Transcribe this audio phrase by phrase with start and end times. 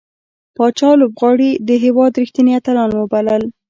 [0.55, 3.43] پاچا لوبغاړي د هيواد رښتينې اتلان وبلل.